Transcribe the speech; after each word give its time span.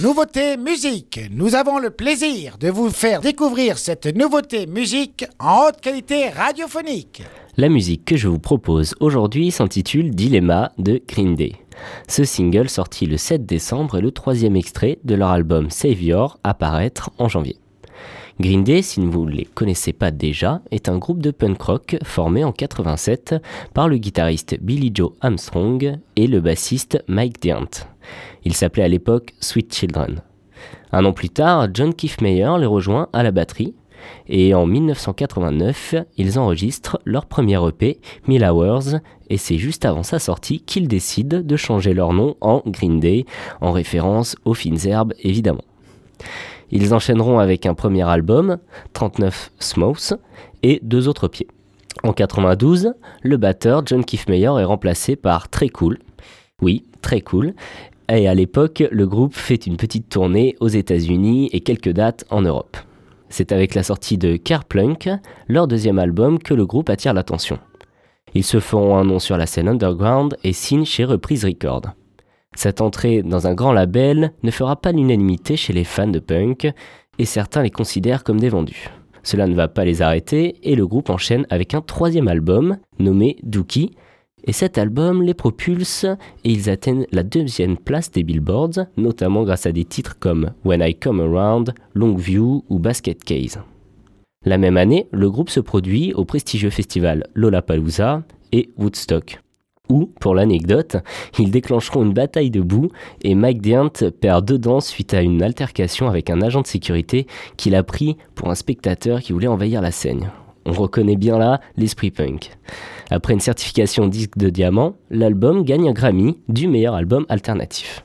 Nouveauté 0.00 0.56
musique. 0.56 1.18
Nous 1.32 1.56
avons 1.56 1.80
le 1.80 1.90
plaisir 1.90 2.56
de 2.58 2.68
vous 2.68 2.88
faire 2.88 3.20
découvrir 3.20 3.78
cette 3.78 4.06
nouveauté 4.06 4.68
musique 4.68 5.26
en 5.40 5.66
haute 5.66 5.80
qualité 5.80 6.28
radiophonique. 6.28 7.22
La 7.56 7.68
musique 7.68 8.04
que 8.04 8.16
je 8.16 8.28
vous 8.28 8.38
propose 8.38 8.94
aujourd'hui 9.00 9.50
s'intitule 9.50 10.10
Dilemma 10.10 10.70
de 10.78 11.02
Green 11.08 11.34
Day. 11.34 11.54
Ce 12.06 12.22
single 12.22 12.68
sorti 12.68 13.06
le 13.06 13.16
7 13.16 13.44
décembre 13.44 13.98
est 13.98 14.02
le 14.02 14.12
troisième 14.12 14.54
extrait 14.54 15.00
de 15.02 15.16
leur 15.16 15.30
album 15.30 15.68
Savior 15.68 16.38
à 16.44 16.54
paraître 16.54 17.10
en 17.18 17.28
janvier. 17.28 17.56
Green 18.38 18.62
Day, 18.62 18.82
si 18.82 19.00
vous 19.00 19.26
ne 19.26 19.32
les 19.32 19.46
connaissez 19.46 19.92
pas 19.92 20.12
déjà, 20.12 20.62
est 20.70 20.88
un 20.88 20.98
groupe 20.98 21.20
de 21.20 21.32
punk 21.32 21.60
rock 21.60 21.96
formé 22.04 22.44
en 22.44 22.52
87 22.52 23.34
par 23.74 23.88
le 23.88 23.98
guitariste 23.98 24.58
Billy 24.60 24.92
Joe 24.94 25.10
Armstrong 25.22 25.98
et 26.14 26.26
le 26.28 26.40
bassiste 26.40 27.02
Mike 27.08 27.42
Dirnt. 27.42 27.88
Il 28.44 28.54
s'appelait 28.54 28.84
à 28.84 28.88
l'époque 28.88 29.34
Sweet 29.40 29.74
Children. 29.74 30.22
Un 30.92 31.04
an 31.04 31.12
plus 31.12 31.30
tard, 31.30 31.68
John 31.74 31.94
Kiffmeyer 31.94 32.52
les 32.58 32.66
rejoint 32.66 33.08
à 33.12 33.22
la 33.22 33.30
batterie 33.30 33.74
et 34.28 34.54
en 34.54 34.66
1989, 34.66 35.94
ils 36.16 36.38
enregistrent 36.38 36.98
leur 37.04 37.26
premier 37.26 37.58
EP, 37.66 37.98
Mill 38.26 38.44
Hours, 38.44 39.00
et 39.30 39.36
c'est 39.36 39.58
juste 39.58 39.84
avant 39.84 40.02
sa 40.02 40.18
sortie 40.18 40.60
qu'ils 40.60 40.88
décident 40.88 41.40
de 41.40 41.56
changer 41.56 41.94
leur 41.94 42.12
nom 42.12 42.36
en 42.40 42.62
Green 42.66 43.00
Day, 43.00 43.24
en 43.60 43.72
référence 43.72 44.36
aux 44.44 44.54
fines 44.54 44.86
herbes 44.86 45.14
évidemment. 45.20 45.64
Ils 46.70 46.92
enchaîneront 46.92 47.38
avec 47.38 47.64
un 47.64 47.74
premier 47.74 48.02
album, 48.02 48.58
39 48.92 49.52
Smokes, 49.58 50.14
et 50.62 50.80
deux 50.82 51.08
autres 51.08 51.28
pieds. 51.28 51.48
En 52.02 52.12
92, 52.12 52.92
le 53.22 53.36
batteur 53.36 53.82
John 53.86 54.04
Kiffmeyer 54.04 54.52
est 54.60 54.64
remplacé 54.64 55.16
par 55.16 55.48
Très 55.48 55.68
Cool. 55.68 55.98
Oui, 56.60 56.84
Très 57.00 57.22
Cool, 57.22 57.54
et 58.16 58.28
à 58.28 58.34
l'époque, 58.34 58.82
le 58.90 59.06
groupe 59.06 59.34
fait 59.34 59.66
une 59.66 59.76
petite 59.76 60.08
tournée 60.08 60.56
aux 60.60 60.68
États-Unis 60.68 61.50
et 61.52 61.60
quelques 61.60 61.92
dates 61.92 62.24
en 62.30 62.42
Europe. 62.42 62.76
C'est 63.28 63.52
avec 63.52 63.74
la 63.74 63.82
sortie 63.82 64.16
de 64.16 64.36
Kerplunk, 64.36 65.10
leur 65.48 65.68
deuxième 65.68 65.98
album, 65.98 66.38
que 66.38 66.54
le 66.54 66.64
groupe 66.64 66.88
attire 66.88 67.12
l'attention. 67.12 67.58
Ils 68.34 68.44
se 68.44 68.60
font 68.60 68.96
un 68.96 69.04
nom 69.04 69.18
sur 69.18 69.36
la 69.36 69.46
scène 69.46 69.68
underground 69.68 70.36
et 70.44 70.52
signent 70.52 70.84
chez 70.84 71.04
Reprise 71.04 71.44
Records. 71.44 71.92
Cette 72.54 72.80
entrée 72.80 73.22
dans 73.22 73.46
un 73.46 73.54
grand 73.54 73.72
label 73.72 74.32
ne 74.42 74.50
fera 74.50 74.76
pas 74.76 74.92
l'unanimité 74.92 75.56
chez 75.56 75.72
les 75.72 75.84
fans 75.84 76.08
de 76.08 76.18
punk 76.18 76.72
et 77.18 77.24
certains 77.24 77.62
les 77.62 77.70
considèrent 77.70 78.24
comme 78.24 78.40
des 78.40 78.48
vendus. 78.48 78.90
Cela 79.22 79.46
ne 79.46 79.54
va 79.54 79.68
pas 79.68 79.84
les 79.84 80.00
arrêter 80.00 80.56
et 80.62 80.74
le 80.74 80.86
groupe 80.86 81.10
enchaîne 81.10 81.46
avec 81.50 81.74
un 81.74 81.82
troisième 81.82 82.28
album 82.28 82.78
nommé 82.98 83.36
Dookie 83.42 83.92
et 84.44 84.52
cet 84.52 84.78
album 84.78 85.22
les 85.22 85.34
propulse 85.34 86.04
et 86.04 86.50
ils 86.50 86.70
atteignent 86.70 87.06
la 87.12 87.22
deuxième 87.22 87.76
place 87.76 88.10
des 88.10 88.22
billboards, 88.22 88.86
notamment 88.96 89.44
grâce 89.44 89.66
à 89.66 89.72
des 89.72 89.84
titres 89.84 90.18
comme 90.18 90.52
When 90.64 90.82
I 90.82 90.94
Come 90.94 91.20
Around, 91.20 91.74
Longview 91.94 92.64
ou 92.68 92.78
Basket 92.78 93.22
Case. 93.22 93.58
La 94.44 94.58
même 94.58 94.76
année, 94.76 95.08
le 95.10 95.30
groupe 95.30 95.50
se 95.50 95.60
produit 95.60 96.14
au 96.14 96.24
prestigieux 96.24 96.70
festival 96.70 97.26
Lollapalooza 97.34 98.22
et 98.52 98.70
Woodstock, 98.78 99.40
où, 99.88 100.06
pour 100.20 100.34
l'anecdote, 100.34 100.96
ils 101.38 101.50
déclencheront 101.50 102.04
une 102.04 102.12
bataille 102.12 102.50
de 102.50 102.60
boue 102.60 102.90
et 103.22 103.34
Mike 103.34 103.60
Dirnt 103.60 104.10
perd 104.20 104.44
deux 104.44 104.58
dents 104.58 104.80
suite 104.80 105.12
à 105.12 105.22
une 105.22 105.42
altercation 105.42 106.08
avec 106.08 106.30
un 106.30 106.40
agent 106.40 106.62
de 106.62 106.66
sécurité 106.66 107.26
qu'il 107.56 107.74
a 107.74 107.82
pris 107.82 108.16
pour 108.34 108.50
un 108.50 108.54
spectateur 108.54 109.20
qui 109.20 109.32
voulait 109.32 109.48
envahir 109.48 109.82
la 109.82 109.90
scène. 109.90 110.30
On 110.64 110.72
reconnaît 110.72 111.16
bien 111.16 111.38
là 111.38 111.60
l'esprit 111.76 112.10
punk. 112.10 112.50
Après 113.10 113.32
une 113.32 113.40
certification 113.40 114.06
disque 114.06 114.36
de 114.36 114.50
diamant, 114.50 114.94
l'album 115.10 115.64
gagne 115.64 115.88
un 115.88 115.92
Grammy 115.92 116.38
du 116.48 116.68
meilleur 116.68 116.94
album 116.94 117.24
alternatif. 117.28 118.04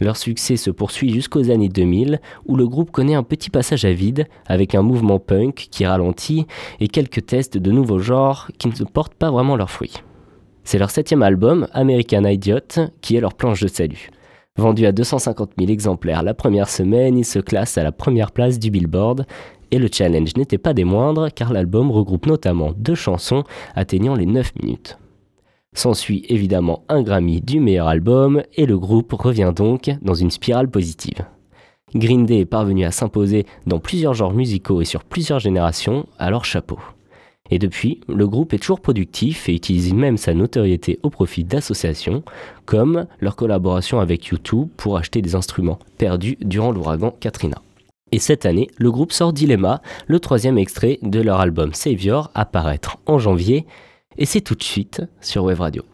Leur 0.00 0.16
succès 0.16 0.56
se 0.56 0.70
poursuit 0.70 1.12
jusqu'aux 1.12 1.50
années 1.50 1.68
2000 1.68 2.20
où 2.46 2.56
le 2.56 2.68
groupe 2.68 2.92
connaît 2.92 3.14
un 3.14 3.24
petit 3.24 3.50
passage 3.50 3.84
à 3.84 3.92
vide 3.92 4.26
avec 4.46 4.74
un 4.74 4.82
mouvement 4.82 5.18
punk 5.18 5.66
qui 5.70 5.84
ralentit 5.86 6.46
et 6.78 6.86
quelques 6.86 7.26
tests 7.26 7.58
de 7.58 7.72
nouveaux 7.72 7.98
genres 7.98 8.48
qui 8.58 8.68
ne 8.68 8.84
portent 8.84 9.14
pas 9.14 9.30
vraiment 9.30 9.56
leurs 9.56 9.70
fruits. 9.70 9.94
C'est 10.62 10.78
leur 10.78 10.90
septième 10.90 11.22
album, 11.22 11.66
American 11.72 12.24
Idiot, 12.24 12.90
qui 13.00 13.16
est 13.16 13.20
leur 13.20 13.34
planche 13.34 13.60
de 13.62 13.68
salut. 13.68 14.10
Vendu 14.56 14.86
à 14.86 14.92
250 14.92 15.52
000 15.58 15.70
exemplaires 15.70 16.22
la 16.22 16.34
première 16.34 16.68
semaine, 16.68 17.16
il 17.16 17.24
se 17.24 17.38
classe 17.38 17.78
à 17.78 17.82
la 17.82 17.92
première 17.92 18.30
place 18.30 18.58
du 18.58 18.70
Billboard 18.70 19.24
et 19.70 19.78
le 19.78 19.88
challenge 19.92 20.36
n'était 20.36 20.58
pas 20.58 20.74
des 20.74 20.84
moindres 20.84 21.28
car 21.34 21.52
l'album 21.52 21.90
regroupe 21.90 22.26
notamment 22.26 22.72
deux 22.76 22.94
chansons 22.94 23.44
atteignant 23.74 24.14
les 24.14 24.26
9 24.26 24.52
minutes. 24.62 24.98
S'ensuit 25.74 26.24
évidemment 26.28 26.84
un 26.88 27.02
Grammy 27.02 27.40
du 27.40 27.60
meilleur 27.60 27.88
album 27.88 28.42
et 28.56 28.66
le 28.66 28.78
groupe 28.78 29.12
revient 29.12 29.52
donc 29.54 29.90
dans 30.02 30.14
une 30.14 30.30
spirale 30.30 30.68
positive. 30.68 31.24
Green 31.94 32.26
Day 32.26 32.40
est 32.40 32.46
parvenu 32.46 32.84
à 32.84 32.90
s'imposer 32.90 33.46
dans 33.66 33.78
plusieurs 33.78 34.14
genres 34.14 34.34
musicaux 34.34 34.82
et 34.82 34.84
sur 34.84 35.04
plusieurs 35.04 35.38
générations, 35.38 36.06
leur 36.20 36.44
chapeau. 36.44 36.78
Et 37.50 37.58
depuis, 37.58 38.00
le 38.08 38.28
groupe 38.28 38.52
est 38.52 38.58
toujours 38.58 38.80
productif 38.80 39.48
et 39.48 39.54
utilise 39.54 39.94
même 39.94 40.18
sa 40.18 40.34
notoriété 40.34 40.98
au 41.02 41.08
profit 41.08 41.44
d'associations, 41.44 42.22
comme 42.66 43.06
leur 43.20 43.36
collaboration 43.36 44.00
avec 44.00 44.26
YouTube 44.26 44.68
pour 44.76 44.98
acheter 44.98 45.22
des 45.22 45.34
instruments 45.34 45.78
perdus 45.96 46.36
durant 46.42 46.72
l'ouragan 46.72 47.14
Katrina. 47.20 47.62
Et 48.12 48.18
cette 48.18 48.46
année, 48.46 48.68
le 48.76 48.90
groupe 48.90 49.12
sort 49.12 49.32
Dilemma, 49.32 49.82
le 50.06 50.20
troisième 50.20 50.58
extrait 50.58 50.98
de 51.02 51.20
leur 51.20 51.40
album 51.40 51.74
Savior, 51.74 52.30
à 52.34 52.44
paraître 52.44 52.98
en 53.06 53.18
janvier. 53.18 53.66
Et 54.16 54.26
c'est 54.26 54.40
tout 54.40 54.54
de 54.54 54.62
suite 54.62 55.02
sur 55.20 55.44
Wave 55.44 55.60
Radio. 55.60 55.84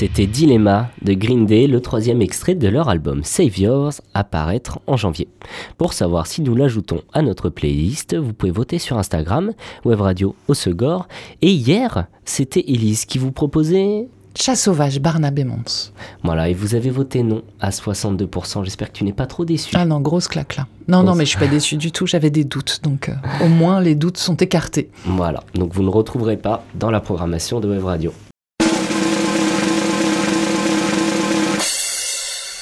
C'était 0.00 0.26
Dilemma 0.26 0.88
de 1.02 1.12
Green 1.12 1.44
Day, 1.44 1.66
le 1.66 1.82
troisième 1.82 2.22
extrait 2.22 2.54
de 2.54 2.68
leur 2.68 2.88
album 2.88 3.22
Save 3.22 3.58
Yours, 3.58 4.00
à 4.14 4.24
paraître 4.24 4.78
en 4.86 4.96
janvier. 4.96 5.28
Pour 5.76 5.92
savoir 5.92 6.26
si 6.26 6.40
nous 6.40 6.54
l'ajoutons 6.54 7.02
à 7.12 7.20
notre 7.20 7.50
playlist, 7.50 8.16
vous 8.16 8.32
pouvez 8.32 8.50
voter 8.50 8.78
sur 8.78 8.96
Instagram, 8.96 9.52
Web 9.84 10.00
Radio 10.00 10.34
Osegor. 10.48 11.06
Et 11.42 11.50
hier, 11.50 12.06
c'était 12.24 12.64
Elise 12.66 13.04
qui 13.04 13.18
vous 13.18 13.30
proposait 13.30 14.08
Chat 14.34 14.56
sauvage, 14.56 15.00
Barnabé 15.00 15.44
Mons. 15.44 15.92
Voilà, 16.24 16.48
et 16.48 16.54
vous 16.54 16.74
avez 16.74 16.88
voté 16.88 17.22
non 17.22 17.42
à 17.60 17.68
62%. 17.68 18.64
J'espère 18.64 18.90
que 18.90 18.96
tu 18.96 19.04
n'es 19.04 19.12
pas 19.12 19.26
trop 19.26 19.44
déçu. 19.44 19.76
Ah 19.76 19.84
non, 19.84 20.00
grosse 20.00 20.28
claque 20.28 20.56
là. 20.56 20.66
Non, 20.88 21.02
non, 21.02 21.14
mais 21.14 21.26
je 21.26 21.30
suis 21.30 21.38
pas 21.38 21.46
déçu 21.46 21.76
du 21.76 21.92
tout. 21.92 22.06
J'avais 22.06 22.30
des 22.30 22.44
doutes, 22.44 22.80
donc 22.82 23.10
euh, 23.10 23.44
au 23.44 23.48
moins 23.48 23.82
les 23.82 23.96
doutes 23.96 24.16
sont 24.16 24.36
écartés. 24.36 24.88
Voilà, 25.04 25.44
donc 25.54 25.74
vous 25.74 25.82
ne 25.82 25.90
retrouverez 25.90 26.38
pas 26.38 26.64
dans 26.74 26.90
la 26.90 27.00
programmation 27.00 27.60
de 27.60 27.68
Web 27.68 27.84
Radio. 27.84 28.14